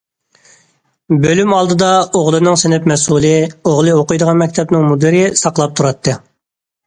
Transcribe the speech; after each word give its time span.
بۆلۈم 1.25 1.51
ئالدىدا 1.57 1.89
ئوغلىنىڭ 2.19 2.57
سىنىپ 2.61 2.87
مەسئۇلى، 2.91 3.33
ئوغلى 3.71 3.93
ئوقۇيدىغان 3.99 4.41
مەكتەپنىڭ 4.45 4.89
مۇدىرى 4.93 5.21
ساقلاپ 5.43 5.77
تۇراتتى. 5.81 6.17